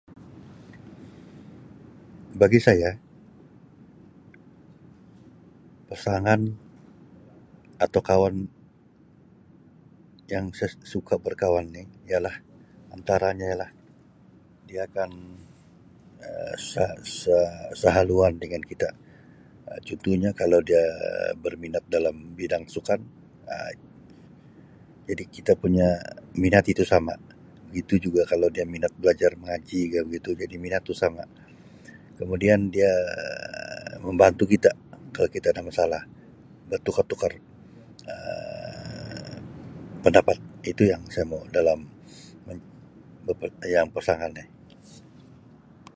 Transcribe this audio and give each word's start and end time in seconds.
Bagi 2.41 2.59
saya 2.67 2.89
pasangan 5.89 6.41
atau 7.85 8.01
kawan 8.09 8.35
yang 10.33 10.45
saya 10.57 10.71
suka 10.93 11.15
berkawan 11.25 11.67
ni 11.75 11.83
ialah 12.09 12.35
antaranya 12.95 13.45
ialah 13.51 13.71
dia 14.69 14.81
akan 14.89 15.11
Um 16.31 16.55
se-se-sehaluan 16.71 18.33
dengan 18.43 18.61
kita 18.71 18.87
Um 19.71 19.79
contohnya 19.87 20.29
kalau 20.41 20.59
dia 20.69 20.83
berminat 21.43 21.83
dalam 21.95 22.15
bidang 22.39 22.63
sukan 22.75 22.99
Um 23.55 23.77
jadi 25.09 25.23
kita 25.35 25.53
punya 25.63 25.89
minat 26.41 26.65
itu 26.73 26.83
sama 26.93 27.13
begitu 27.67 27.93
juga 28.05 28.21
kalau 28.31 28.47
dia 28.55 28.65
minat 28.73 28.93
belajar 29.01 29.31
mengaji 29.41 29.79
ka 29.91 29.99
begitu 30.07 30.29
jadi 30.43 30.55
minat 30.65 30.81
itu 30.85 30.93
sama. 31.03 31.23
Kemudian 32.19 32.59
dia 32.75 32.91
Um 33.97 34.01
membantu 34.13 34.43
kita 34.53 34.69
kalau 35.15 35.29
kita 35.35 35.47
ada 35.53 35.63
masalah, 35.69 36.01
bertukar-tukar 36.69 37.31
Um 38.13 39.33
pendapat. 40.05 40.37
Itu 40.71 40.83
yang 40.91 41.01
saya 41.13 41.25
mau 41.33 41.41
dalam 41.57 41.79
mem-ber- 42.45 43.57
yang 43.75 43.87
pasangan 43.95 44.31
ni. 44.37 44.45